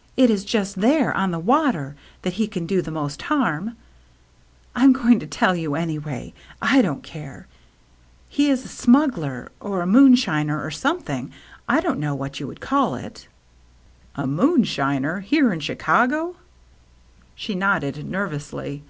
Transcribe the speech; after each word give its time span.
"It 0.16 0.28
is 0.28 0.44
just 0.44 0.80
there, 0.80 1.16
on 1.16 1.30
the 1.30 1.38
water, 1.38 1.94
that 2.22 2.32
he 2.32 2.48
can 2.48 2.66
do 2.66 2.82
the 2.82 2.90
most 2.90 3.22
harm. 3.22 3.76
I'm 4.74 4.92
going 4.92 5.20
to 5.20 5.26
tell 5.28 5.54
you, 5.54 5.76
any 5.76 6.00
way. 6.00 6.34
I 6.60 6.82
don't 6.82 7.04
care. 7.04 7.46
He 8.28 8.50
is 8.50 8.64
a 8.64 8.68
smuggler, 8.68 9.52
or 9.60 9.80
a 9.80 9.86
moonshiner, 9.86 10.60
or 10.64 10.72
something,— 10.72 11.30
I 11.68 11.78
don't 11.80 12.00
know 12.00 12.16
what 12.16 12.40
you 12.40 12.48
would 12.48 12.60
call 12.60 12.96
it." 12.96 13.28
"A 14.16 14.26
moonshiner— 14.26 15.20
here 15.22 15.52
in 15.52 15.60
Chicago!" 15.60 16.34
She 17.36 17.54
nodded 17.54 18.04
nervously. 18.04 18.82